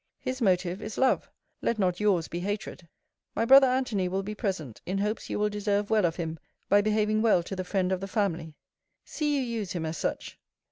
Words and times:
His 0.17 0.41
motive 0.41 0.81
is 0.81 0.97
love; 0.97 1.29
let 1.61 1.77
not 1.77 1.99
yours 1.99 2.27
be 2.27 2.39
hatred. 2.39 2.87
My 3.35 3.45
brother 3.45 3.67
Antony 3.67 4.07
will 4.07 4.23
be 4.23 4.33
present, 4.33 4.81
in 4.83 4.97
hopes 4.97 5.29
you 5.29 5.37
will 5.37 5.47
deserve 5.49 5.91
well 5.91 6.05
of 6.07 6.15
him, 6.15 6.39
by 6.69 6.81
behaving 6.81 7.21
well 7.21 7.43
to 7.43 7.55
the 7.55 7.63
friend 7.63 7.91
of 7.91 8.01
the 8.01 8.07
family. 8.07 8.55
See 9.05 9.35
you 9.35 9.43
use 9.43 9.73
him 9.73 9.85
as 9.85 9.97
such. 9.99 10.39